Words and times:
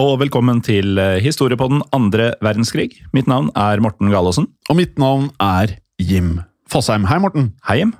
Og 0.00 0.16
velkommen 0.18 0.58
til 0.64 0.98
eh, 0.98 1.20
historie 1.22 1.58
på 1.58 1.68
den 1.70 1.82
andre 1.94 2.32
verdenskrig. 2.42 2.88
Mitt 3.14 3.28
navn 3.30 3.50
er 3.54 3.82
Morten 3.82 4.10
Galaasen. 4.10 4.48
Og 4.70 4.78
mitt 4.78 4.98
navn 4.98 5.28
er 5.38 5.76
Jim 6.02 6.40
Fosheim. 6.70 7.06
Hei, 7.06 7.20
Morten. 7.22 7.52
Hei, 7.68 7.78
Jim. 7.82 7.92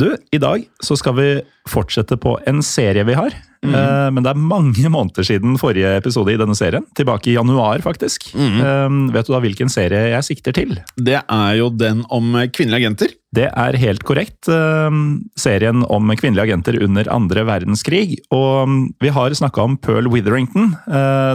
Du, 0.00 0.08
i 0.32 0.40
dag 0.40 0.64
så 0.80 0.96
skal 0.96 1.16
vi 1.18 1.26
fortsette 1.68 2.18
på 2.20 2.38
en 2.46 2.62
serie 2.66 3.04
vi 3.06 3.18
har. 3.18 3.34
Eh, 3.62 4.08
men 4.10 4.24
det 4.24 4.32
er 4.32 4.40
mange 4.42 4.90
måneder 4.90 5.26
siden 5.26 5.54
forrige 5.60 5.94
episode 6.00 6.34
i 6.34 6.38
denne 6.40 6.56
serien. 6.58 6.84
Tilbake 6.98 7.30
i 7.30 7.36
januar, 7.36 7.82
faktisk. 7.84 8.32
Eh, 8.34 8.96
vet 9.14 9.28
du 9.28 9.34
da 9.34 9.42
hvilken 9.44 9.70
serie 9.70 10.08
jeg 10.16 10.26
sikter 10.26 10.56
til? 10.56 10.74
Det 10.98 11.20
er 11.22 11.52
jo 11.60 11.70
den 11.70 12.02
om 12.10 12.34
kvinnelige 12.50 12.82
agenter. 12.82 13.14
Det 13.32 13.46
er 13.48 13.78
helt 13.80 14.02
korrekt. 14.04 14.48
eh, 14.50 14.90
Serien 15.38 15.86
om 15.88 16.10
kvinnelige 16.18 16.50
agenter 16.50 16.82
under 16.82 17.08
andre 17.08 17.46
verdenskrig. 17.46 18.18
Og 18.34 18.68
mm, 18.68 18.82
vi 19.00 19.14
har 19.14 19.30
snakka 19.30 19.62
om 19.62 19.78
Pearl 19.78 20.10
Witherington, 20.10 20.74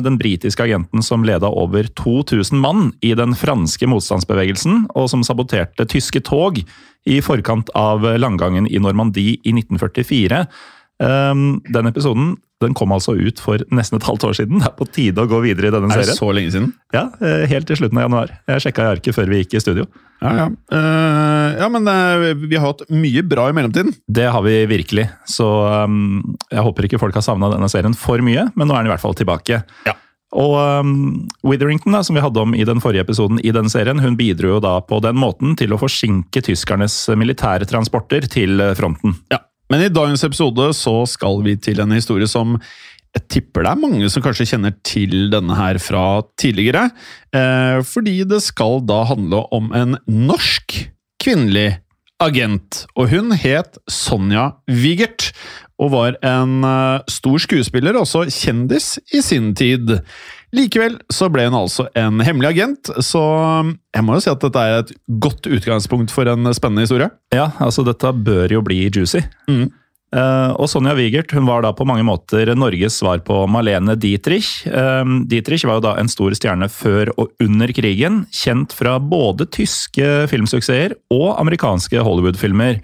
den 0.03 0.17
britiske 0.19 0.63
agenten 0.63 1.01
som 1.03 1.23
leda 1.23 1.47
over 1.47 1.87
2000 1.95 2.59
mann 2.59 2.91
i 3.01 3.13
den 3.17 3.33
franske 3.35 3.87
motstandsbevegelsen, 3.87 4.85
og 4.95 5.09
som 5.09 5.23
saboterte 5.23 5.87
tyske 5.89 6.21
tog 6.21 6.59
i 7.07 7.21
forkant 7.23 7.69
av 7.77 8.03
landgangen 8.19 8.67
i 8.67 8.79
Normandie 8.83 9.37
i 9.43 9.53
1944. 9.55 10.16
Um, 10.97 11.61
Den 11.69 11.85
episoden 11.91 12.35
den 12.63 12.73
kom 12.73 12.93
altså 12.93 13.13
ut 13.13 13.37
for 13.41 13.61
nesten 13.73 13.99
et 13.99 14.07
halvt 14.07 14.23
år 14.31 14.37
siden. 14.39 14.61
Det 14.63 14.69
er 14.71 14.77
på 14.79 14.87
tide 14.89 15.21
å 15.21 15.29
gå 15.29 15.43
videre 15.43 15.69
i 15.69 15.73
denne 15.73 15.91
Er 15.93 16.01
det 16.01 16.07
serien. 16.07 16.17
så 16.17 16.29
lenge 16.33 16.53
siden? 16.55 16.71
Ja, 16.95 17.03
eh, 17.21 17.45
Helt 17.51 17.67
til 17.69 17.77
slutten 17.77 17.99
av 17.99 18.07
januar. 18.07 18.31
Jeg 18.49 18.63
sjekka 18.65 18.85
i 18.85 18.95
arket 18.95 19.13
før 19.13 19.29
vi 19.29 19.43
gikk 19.43 19.53
i 19.53 19.61
studio. 19.61 19.85
Ja, 20.23 20.31
ja. 20.33 20.47
Uh, 20.73 21.49
ja, 21.61 21.67
men 21.69 21.85
uh, 21.85 22.33
vi 22.33 22.57
har 22.57 22.65
hatt 22.71 22.81
mye 22.89 23.21
bra 23.21 23.45
i 23.51 23.53
mellomtiden. 23.53 23.93
Det 24.09 24.25
har 24.33 24.41
vi 24.41 24.65
virkelig. 24.65 25.05
Så 25.29 25.45
um, 25.85 26.23
jeg 26.49 26.65
håper 26.65 26.87
ikke 26.87 26.99
folk 26.99 27.13
har 27.13 27.21
savna 27.21 27.51
denne 27.53 27.69
serien 27.69 27.93
for 27.93 28.17
mye, 28.25 28.47
men 28.57 28.65
nå 28.65 28.73
er 28.73 28.81
den 28.81 28.89
i 28.89 28.93
hvert 28.95 29.05
fall 29.05 29.17
tilbake. 29.17 29.61
Ja. 29.85 29.93
Og 30.33 30.57
um, 30.81 31.27
Witherington, 31.45 31.93
da, 31.93 32.01
som 32.03 32.17
vi 32.17 32.25
hadde 32.25 32.41
om 32.41 32.57
i 32.57 32.65
den 32.65 32.81
forrige 32.81 33.05
episoden 33.05 33.37
i 33.45 33.53
den 33.53 33.69
serien, 33.69 34.01
hun 34.01 34.17
bidro 34.17 34.55
jo 34.55 34.63
da 34.65 34.79
på 34.81 34.97
den 35.05 35.15
måten 35.21 35.53
til 35.61 35.77
å 35.77 35.79
forsinke 35.79 36.41
tyskernes 36.41 37.03
militære 37.13 37.69
transporter 37.69 38.25
til 38.25 38.65
fronten. 38.75 39.13
Ja. 39.29 39.43
Men 39.71 39.83
i 39.83 39.93
dagens 39.93 40.23
episode 40.23 40.69
så 40.77 41.01
skal 41.09 41.41
vi 41.45 41.57
til 41.59 41.81
en 41.83 41.95
historie 41.95 42.27
som 42.29 42.57
jeg 43.17 43.25
tipper 43.31 43.65
det 43.65 43.71
er 43.71 43.79
mange 43.81 44.09
som 44.11 44.21
kanskje 44.21 44.45
kjenner 44.51 44.75
til 44.85 45.29
denne 45.33 45.55
her 45.57 45.79
fra 45.81 46.21
tidligere. 46.37 46.89
Eh, 47.33 47.79
fordi 47.87 48.19
det 48.29 48.43
skal 48.45 48.83
da 48.85 49.01
handle 49.09 49.41
om 49.55 49.71
en 49.73 49.97
norsk 50.05 50.75
kvinnelig 51.23 51.79
agent. 52.23 52.83
Og 52.97 53.09
hun 53.13 53.33
het 53.37 53.79
Sonja 53.89 54.51
Wigert. 54.69 55.31
Og 55.77 55.91
var 55.93 56.15
en 56.25 56.63
eh, 56.65 57.05
stor 57.09 57.41
skuespiller, 57.41 57.97
også 57.97 58.25
kjendis 58.33 58.97
i 59.13 59.21
sin 59.21 59.53
tid. 59.57 59.99
Likevel 60.55 60.95
så 61.11 61.27
ble 61.31 61.47
hun 61.49 61.57
altså 61.59 61.89
en 61.97 62.21
hemmelig 62.23 62.53
agent, 62.53 62.91
så 63.03 63.23
jeg 63.91 64.05
må 64.05 64.15
jo 64.15 64.23
si 64.23 64.31
at 64.31 64.43
dette 64.45 64.61
er 64.63 64.77
et 64.79 64.93
godt 65.19 65.49
utgangspunkt 65.49 66.13
for 66.13 66.29
en 66.31 66.47
spennende 66.55 66.85
historie. 66.85 67.09
Ja, 67.35 67.49
altså 67.63 67.83
dette 67.87 68.13
bør 68.15 68.55
jo 68.55 68.63
bli 68.63 68.85
juicy. 68.87 69.25
Mm. 69.51 69.67
Uh, 70.15 70.53
og 70.55 70.69
Sonja 70.71 70.93
Wigert 70.95 71.33
hun 71.35 71.43
var 71.49 71.65
da 71.65 71.73
på 71.75 71.83
mange 71.83 72.05
måter 72.07 72.47
Norges 72.55 73.01
svar 73.01 73.19
på 73.27 73.41
Malene 73.51 73.97
Dietrich. 73.99 74.61
Uh, 74.71 75.03
Dietrich 75.27 75.67
var 75.67 75.81
jo 75.81 75.87
da 75.89 75.97
en 75.99 76.07
stor 76.07 76.31
stjerne 76.37 76.69
før 76.71 77.11
og 77.19 77.33
under 77.43 77.73
krigen, 77.75 78.21
kjent 78.31 78.71
fra 78.75 78.95
både 79.03 79.49
tyske 79.51 80.29
filmsuksesser 80.31 80.95
og 81.11 81.33
amerikanske 81.41 82.07
Hollywood-filmer. 82.07 82.79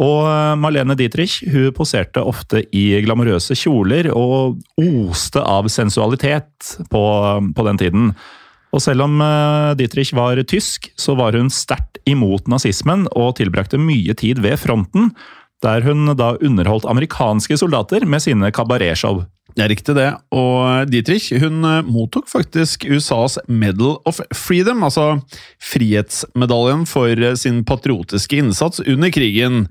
Og 0.00 0.24
Marlene 0.56 0.96
Dietrich 0.96 1.42
hun 1.52 1.72
poserte 1.76 2.22
ofte 2.24 2.62
i 2.72 3.02
glamorøse 3.04 3.56
kjoler 3.58 4.08
og 4.16 4.62
oste 4.80 5.42
av 5.44 5.68
sensualitet 5.68 6.76
på, 6.90 7.02
på 7.52 7.66
den 7.68 7.80
tiden. 7.80 8.14
Og 8.72 8.80
selv 8.80 9.04
om 9.04 9.20
eh, 9.20 9.74
Dietrich 9.76 10.14
var 10.16 10.40
tysk, 10.48 10.88
så 10.96 11.16
var 11.18 11.36
hun 11.36 11.52
sterkt 11.52 12.00
imot 12.08 12.48
nazismen 12.48 13.04
og 13.12 13.36
tilbrakte 13.40 13.80
mye 13.80 14.16
tid 14.16 14.40
ved 14.40 14.56
fronten, 14.62 15.12
der 15.62 15.84
hun 15.84 16.08
da 16.18 16.32
underholdt 16.40 16.88
amerikanske 16.88 17.60
soldater 17.60 18.08
med 18.08 18.24
sine 18.24 18.48
kabaretshow. 18.54 19.22
Det 19.52 19.64
er 19.64 19.72
riktig 19.72 19.94
det, 19.98 20.08
og 20.32 20.88
Dietrich 20.88 21.28
hun 21.42 21.64
eh, 21.68 21.82
mottok 21.84 22.30
faktisk 22.30 22.86
USAs 22.88 23.36
Medal 23.48 23.98
of 24.08 24.22
Freedom, 24.32 24.84
altså 24.86 25.18
frihetsmedaljen 25.60 26.86
for 26.88 27.12
eh, 27.12 27.36
sin 27.36 27.60
patriotiske 27.68 28.38
innsats 28.40 28.80
under 28.86 29.12
krigen. 29.12 29.66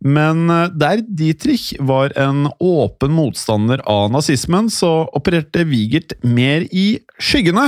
Men 0.00 0.48
eh, 0.48 0.70
der 0.80 1.02
Dietrich 1.04 1.74
var 1.84 2.14
en 2.16 2.46
åpen 2.56 3.12
motstander 3.12 3.82
av 3.84 4.08
nazismen, 4.14 4.70
så 4.72 5.10
opererte 5.18 5.66
Wigert 5.68 6.16
mer 6.24 6.64
i 6.72 6.86
skyggene. 7.20 7.66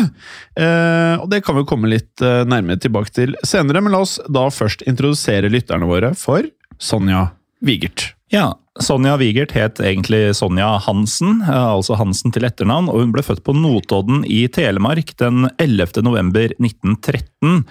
Og 1.21 1.27
det 1.33 1.41
kan 1.45 1.56
vi 1.59 1.67
komme 1.67 1.91
litt 1.91 2.23
nærmere 2.23 2.79
tilbake 2.81 3.13
til 3.17 3.35
senere, 3.47 3.83
men 3.83 3.93
la 3.93 4.05
oss 4.06 4.17
da 4.31 4.47
først 4.55 4.87
introdusere 4.89 5.51
lytterne 5.53 5.91
våre 5.91 6.15
for 6.19 6.47
Sonja 6.81 7.27
Wigert. 7.67 8.13
Ja, 8.31 8.53
Sonja 8.79 9.17
Wigert 9.19 9.50
het 9.56 9.81
egentlig 9.82 10.37
Sonja 10.38 10.77
Hansen, 10.85 11.41
eh, 11.43 11.67
altså 11.75 11.97
Hansen 11.99 12.31
til 12.31 12.47
etternavn, 12.47 12.87
og 12.88 13.03
hun 13.03 13.15
ble 13.15 13.25
født 13.27 13.43
på 13.43 13.55
Notodden 13.59 14.23
i 14.23 14.44
Telemark 14.55 15.17
den 15.19 15.49
11. 15.59 16.05
november 16.06 16.53
1913. 16.62 17.65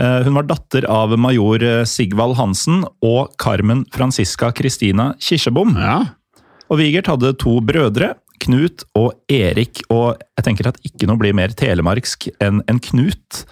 Eh, 0.00 0.22
Hun 0.26 0.34
var 0.34 0.48
datter 0.48 0.86
av 0.90 1.14
major 1.16 1.62
eh, 1.62 1.84
Sigvald 1.86 2.34
Hansen 2.40 2.82
og 3.06 3.36
Carmen 3.38 3.84
Franziska 3.94 4.50
Christina 4.56 5.12
Kirsebom. 5.20 5.76
Ja, 5.78 6.00
Og 6.70 6.78
Wigert 6.78 7.06
hadde 7.06 7.32
to 7.38 7.60
brødre, 7.60 8.16
Knut 8.40 8.82
og 8.96 9.12
Erik, 9.30 9.82
og 9.90 10.18
jeg 10.38 10.44
tenker 10.44 10.70
at 10.70 10.78
ikke 10.82 11.06
noe 11.06 11.18
blir 11.20 11.34
mer 11.36 11.54
telemarksk 11.54 12.30
enn 12.40 12.62
en 12.66 12.78
Knut. 12.80 13.44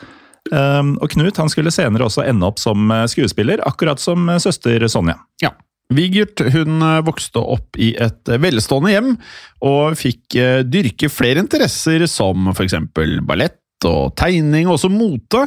Og 0.49 1.09
Knut 1.13 1.37
han 1.37 1.51
skulle 1.53 1.71
senere 1.75 2.07
også 2.07 2.25
ende 2.25 2.47
opp 2.47 2.59
som 2.63 2.89
skuespiller, 3.11 3.61
akkurat 3.69 4.01
som 4.01 4.31
søster 4.41 4.87
Sonja. 4.89 5.19
Ja. 5.43 5.51
Vigert 5.95 6.43
hun 6.53 6.83
eh, 6.85 6.99
vokste 7.07 7.41
opp 7.41 7.79
i 7.81 7.95
et 7.97 8.29
velstående 8.43 8.93
hjem, 8.93 9.15
og 9.65 9.97
fikk 9.97 10.37
eh, 10.37 10.61
dyrke 10.69 11.09
flere 11.13 11.41
interesser 11.45 12.05
som 12.11 12.51
eksempel 12.53 13.21
ballett 13.25 13.57
og 13.87 14.11
tegning, 14.19 14.67
og 14.67 14.75
også 14.75 14.91
mote. 14.91 15.45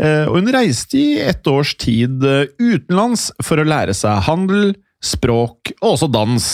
Eh, 0.00 0.24
Og 0.26 0.40
hun 0.40 0.52
reiste 0.54 0.98
i 0.98 1.20
et 1.20 1.46
års 1.46 1.74
tid 1.78 2.24
eh, 2.24 2.48
utenlands 2.58 3.28
for 3.44 3.60
å 3.60 3.68
lære 3.68 3.94
seg 3.94 4.24
handel, 4.26 4.74
språk 5.04 5.72
og 5.80 5.88
også 5.92 6.08
dans. 6.10 6.46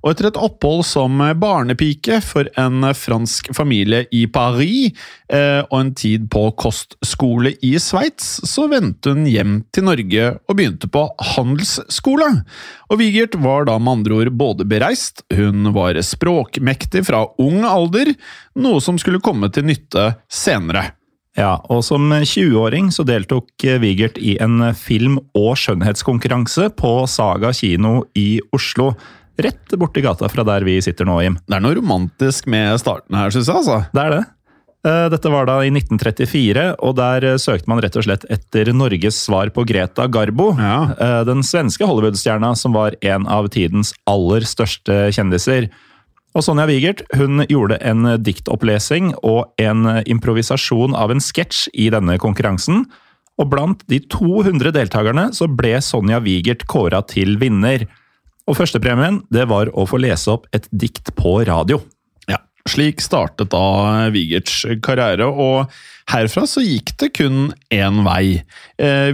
Og 0.00 0.12
etter 0.12 0.28
et 0.30 0.38
opphold 0.40 0.84
som 0.88 1.20
barnepike 1.40 2.20
for 2.24 2.48
en 2.60 2.86
fransk 2.96 3.50
familie 3.56 4.04
i 4.14 4.24
Paris 4.30 4.94
eh, 5.32 5.60
og 5.66 5.76
en 5.80 5.92
tid 5.98 6.28
på 6.32 6.46
kostskole 6.60 7.54
i 7.66 7.74
Sveits, 7.82 8.38
så 8.48 8.68
vendte 8.70 9.14
hun 9.14 9.26
hjem 9.28 9.58
til 9.74 9.88
Norge 9.88 10.30
og 10.46 10.56
begynte 10.56 10.90
på 10.92 11.06
handelsskole. 11.34 12.30
Og 12.90 13.02
Vigert 13.02 13.36
var 13.42 13.68
da 13.68 13.76
med 13.78 14.00
andre 14.00 14.22
ord 14.22 14.32
både 14.38 14.68
bereist, 14.68 15.24
hun 15.34 15.72
var 15.76 15.98
språkmektig 16.04 17.04
fra 17.10 17.26
ung 17.42 17.64
alder, 17.66 18.14
noe 18.60 18.80
som 18.84 18.98
skulle 19.00 19.22
komme 19.24 19.52
til 19.52 19.68
nytte 19.68 20.12
senere. 20.30 20.90
Ja, 21.40 21.54
og 21.72 21.80
som 21.86 22.10
20-åring 22.12 22.90
så 22.92 23.04
deltok 23.08 23.64
Vigert 23.80 24.18
i 24.20 24.34
en 24.44 24.60
film- 24.76 25.20
og 25.38 25.54
skjønnhetskonkurranse 25.56 26.68
på 26.76 26.90
Saga 27.08 27.52
kino 27.56 28.02
i 28.18 28.42
Oslo. 28.52 28.90
Rett 29.40 29.72
borti 29.80 30.02
gata 30.04 30.28
fra 30.28 30.44
der 30.44 30.66
vi 30.68 30.74
sitter 30.84 31.08
nå, 31.08 31.16
Jim. 31.24 31.38
Det 31.48 31.56
er 31.56 31.64
noe 31.64 31.78
romantisk 31.78 32.50
med 32.52 32.76
starten 32.82 33.16
her, 33.16 33.32
syns 33.32 33.48
jeg. 33.48 33.56
altså. 33.62 33.78
Det 33.94 34.02
er 34.04 34.14
det. 34.18 34.20
Eh, 34.90 35.06
Dette 35.12 35.32
var 35.32 35.48
da 35.48 35.58
i 35.64 35.70
1934, 35.72 36.66
og 36.84 36.94
der 36.98 37.24
søkte 37.40 37.68
man 37.72 37.80
rett 37.84 37.96
og 38.00 38.04
slett 38.04 38.26
etter 38.32 38.70
Norges 38.76 39.16
svar 39.24 39.48
på 39.56 39.64
Greta 39.68 40.06
Garbo. 40.12 40.50
Ja. 40.60 40.78
eh, 40.92 41.20
Den 41.28 41.40
svenske 41.46 41.88
Hollywood-stjerna 41.88 42.52
som 42.56 42.76
var 42.76 42.96
en 43.00 43.24
av 43.28 43.48
tidens 43.52 43.94
aller 44.08 44.44
største 44.48 45.06
kjendiser. 45.16 45.70
Og 46.36 46.44
Sonja 46.46 46.66
Wigert 46.70 47.02
hun 47.18 47.42
gjorde 47.50 47.80
en 47.82 48.06
diktopplesing 48.22 49.12
og 49.26 49.50
en 49.58 49.86
improvisasjon 50.06 50.94
av 50.94 51.10
en 51.10 51.22
sketsj 51.22 51.66
i 51.74 51.88
denne 51.90 52.18
konkurransen. 52.22 52.84
Og 53.40 53.48
blant 53.50 53.82
de 53.90 53.98
200 54.12 54.74
deltakerne 54.76 55.30
så 55.34 55.48
ble 55.50 55.78
Sonja 55.82 56.20
Wigert 56.22 56.66
kåra 56.70 57.02
til 57.08 57.34
vinner. 57.40 57.86
Og 58.46 58.58
førstepremien 58.58 59.22
det 59.32 59.48
var 59.50 59.72
å 59.74 59.86
få 59.88 60.00
lese 60.02 60.30
opp 60.34 60.46
et 60.54 60.68
dikt 60.70 61.12
på 61.18 61.40
radio. 61.48 61.80
Ja, 62.30 62.38
Slik 62.68 63.02
startet 63.02 63.50
da 63.54 64.10
Wigerts 64.14 64.62
karriere, 64.84 65.26
og 65.26 65.70
herfra 66.12 66.46
så 66.50 66.62
gikk 66.62 66.94
det 67.00 67.10
kun 67.16 67.50
én 67.74 68.02
vei. 68.06 68.42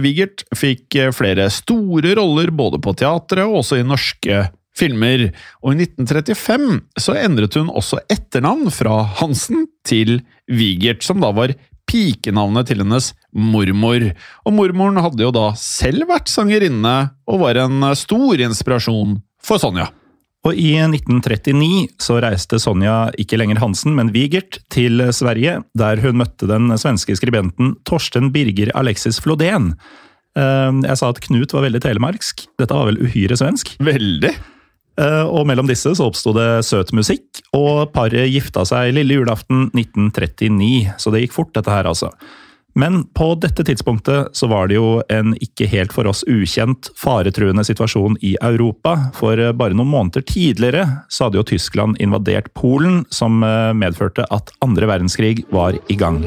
Wigert 0.03 0.45
fikk 0.57 0.97
eh, 0.99 1.13
flere 1.15 1.49
store 1.53 2.13
roller 2.19 2.53
både 2.53 2.81
på 2.83 2.93
teatret 2.99 3.45
og 3.47 3.61
også 3.63 3.81
i 3.81 3.87
norske 3.87 4.45
filmer, 4.77 5.27
og 5.63 5.73
i 5.73 5.87
1935 5.87 6.81
så 7.01 7.17
endret 7.19 7.57
hun 7.59 7.71
også 7.73 7.99
etternavn 8.13 8.69
fra 8.73 9.01
Hansen 9.19 9.65
til 9.87 10.19
Vigert, 10.47 11.03
som 11.05 11.21
da 11.23 11.33
var 11.35 11.55
pikenavnet 11.87 12.67
til 12.67 12.81
hennes 12.83 13.13
mormor. 13.31 14.09
Og 14.45 14.55
mormoren 14.55 14.99
hadde 15.03 15.23
jo 15.23 15.31
da 15.35 15.49
selv 15.59 16.07
vært 16.09 16.31
sangerinne, 16.31 16.97
og 17.27 17.41
var 17.45 17.59
en 17.63 17.85
stor 17.95 18.43
inspirasjon 18.43 19.21
for 19.43 19.61
Sonja. 19.63 19.87
Og 20.47 20.55
i 20.55 20.75
1939 20.79 21.87
så 21.99 22.19
reiste 22.23 22.59
Sonja 22.61 23.09
ikke 23.19 23.39
lenger 23.39 23.59
Hansen, 23.59 23.95
men 23.97 24.11
Wigert 24.13 24.59
til 24.71 25.01
Sverige, 25.15 25.57
der 25.75 25.99
hun 26.03 26.19
møtte 26.21 26.47
den 26.47 26.69
svenske 26.79 27.15
skribenten 27.19 27.73
Torsten 27.87 28.29
Birger 28.35 28.71
Alexis 28.77 29.19
Flodén. 29.23 29.73
Eh, 30.37 30.71
Jeg 30.85 30.99
sa 30.99 31.09
at 31.09 31.19
Knut 31.25 31.55
var 31.55 31.65
veldig 31.65 31.81
telemarksk. 31.83 32.45
Dette 32.61 32.77
var 32.77 32.91
vel 32.91 33.01
uhyre 33.03 33.35
svensk? 33.39 33.73
Veldig. 33.83 34.35
Eh, 34.97 35.25
Og 35.27 35.45
mellom 35.45 35.69
disse 35.69 35.93
så 35.93 36.09
oppsto 36.09 36.33
det 36.33 36.65
søt 36.65 36.93
musikk, 36.97 37.43
og 37.53 37.93
paret 37.93 38.31
gifta 38.33 38.65
seg 38.65 38.95
lille 38.97 39.19
julaften 39.19 39.69
1939. 39.75 40.97
Så 40.97 41.13
det 41.13 41.25
gikk 41.25 41.37
fort, 41.37 41.53
dette 41.53 41.73
her, 41.73 41.89
altså. 41.89 42.11
Men 42.77 42.99
på 43.17 43.31
dette 43.41 43.63
tidspunktet 43.65 44.35
så 44.37 44.47
var 44.51 44.69
det 44.69 44.75
jo 44.77 44.99
en 45.09 45.31
ikke 45.41 45.65
helt 45.71 45.93
for 45.95 46.05
oss 46.05 46.21
ukjent 46.29 46.91
faretruende 46.93 47.63
situasjon 47.65 48.19
i 48.21 48.35
Europa. 48.37 48.93
For 49.17 49.33
bare 49.57 49.73
noen 49.73 49.89
måneder 49.89 50.21
tidligere 50.21 50.83
så 51.09 51.25
hadde 51.25 51.39
jo 51.39 51.47
Tyskland 51.55 51.97
invadert 51.97 52.51
Polen, 52.53 53.01
som 53.09 53.41
eh, 53.45 53.73
medførte 53.73 54.27
at 54.29 54.53
andre 54.61 54.89
verdenskrig 54.93 55.47
var 55.49 55.77
i 55.89 55.97
gang. 55.97 56.21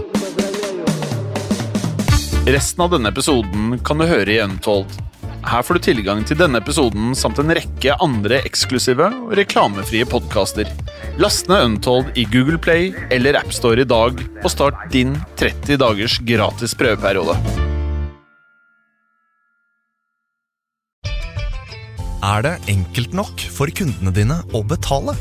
Resten 2.50 2.82
av 2.82 2.90
denne 2.96 3.14
episoden 3.14 3.78
kan 3.86 4.02
du 4.02 4.08
høre 4.10 4.34
i 4.34 4.42
Untold. 4.42 4.90
Her 5.40 5.64
får 5.64 5.78
du 5.78 5.84
tilgang 5.88 6.20
til 6.28 6.36
denne 6.36 6.60
episoden 6.60 7.14
samt 7.16 7.38
en 7.40 7.52
rekke 7.56 7.94
andre 8.04 8.42
eksklusive 8.44 9.06
og 9.08 9.32
reklamefrie 9.38 10.04
podkaster. 10.08 10.68
Last 11.20 11.48
ned 11.48 11.64
Untold 11.64 12.12
i 12.20 12.26
Google 12.28 12.60
Play 12.60 12.92
eller 13.14 13.38
AppStore 13.40 13.86
i 13.86 13.88
dag, 13.88 14.20
og 14.44 14.52
start 14.52 14.84
din 14.92 15.16
30 15.40 15.80
dagers 15.80 16.18
gratis 16.28 16.76
prøveperiode. 16.76 17.38
Er 22.20 22.44
det 22.44 22.54
enkelt 22.68 23.16
nok 23.16 23.40
for 23.56 23.72
kundene 23.72 24.12
dine 24.12 24.42
å 24.52 24.60
betale? 24.60 25.16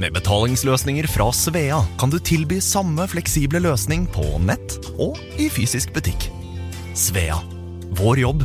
Med 0.00 0.14
betalingsløsninger 0.14 1.10
fra 1.10 1.26
Svea 1.34 1.82
kan 2.00 2.12
du 2.12 2.20
tilby 2.22 2.62
samme 2.64 3.04
fleksible 3.10 3.60
løsning 3.66 4.06
på 4.14 4.38
nett 4.46 4.78
og 4.94 5.18
i 5.42 5.50
fysisk 5.52 5.90
butikk. 5.96 6.30
Svea 6.94 7.42
vår 7.98 8.20
jobb, 8.22 8.44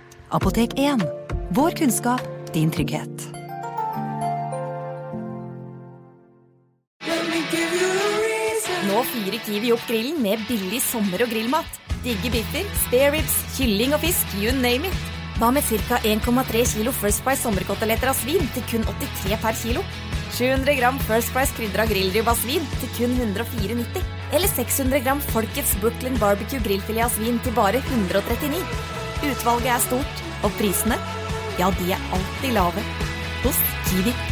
Apotek 0.31 0.79
1. 0.79 1.01
Vår 1.49 1.71
kunnskap, 1.71 2.21
din 2.53 2.69
trygghet. 2.71 3.23
Nå 8.87 9.01
fyrer 9.09 9.41
Kiwi 9.43 9.73
opp 9.75 9.83
grillen 9.89 10.21
med 10.23 10.39
billig 10.47 10.79
sommer- 10.85 11.25
og 11.25 11.33
grillmat. 11.33 11.67
Digge 12.05 12.31
biffer, 12.31 12.63
spareribs, 12.85 13.35
kylling 13.57 13.91
og 13.91 13.99
fisk, 14.05 14.37
you 14.39 14.55
name 14.55 14.87
it. 14.87 14.95
Hva 15.35 15.51
med 15.51 15.67
ca. 15.67 15.99
1,3 15.99 16.63
kilo 16.77 16.95
First 16.95 17.25
Price 17.27 17.43
sommerkoteletter 17.43 18.13
av 18.13 18.15
svin 18.15 18.47
til 18.55 18.63
kun 18.71 18.87
83 18.87 19.35
per 19.43 19.59
kilo? 19.65 19.83
700 20.39 20.79
gram 20.79 21.03
First 21.09 21.35
Price 21.35 21.51
krydra 21.59 21.89
grillribb 21.91 22.31
av 22.31 22.39
svin 22.39 22.63
til 22.79 22.95
kun 22.95 23.19
104,90. 23.19 24.07
Eller 24.31 24.47
600 24.47 25.03
gram 25.03 25.19
Folkets 25.35 25.75
Brooklyn 25.83 26.15
Barbecue 26.23 26.63
grillfilet 26.63 27.09
av 27.09 27.19
svin 27.19 27.43
til 27.43 27.59
bare 27.59 27.83
139. 27.83 29.00
Utvalget 29.21 29.69
er 29.69 29.81
stort, 29.83 30.25
og 30.41 30.53
prisene, 30.57 30.97
ja, 31.59 31.69
de 31.77 31.93
er 31.93 32.11
alltid 32.17 32.57
lave. 32.57 32.85
Hos 33.45 33.63
Kiwi. 33.85 34.30